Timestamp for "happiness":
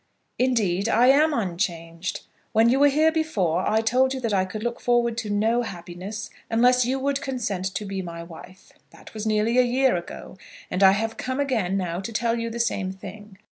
5.61-6.31